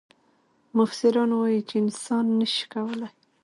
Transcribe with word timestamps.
مفسران 0.77 1.31
وايي 1.35 1.61
چې 1.69 1.75
انسان 1.83 2.25
نه 2.39 2.47
شي 2.53 2.65
کولای. 2.73 3.11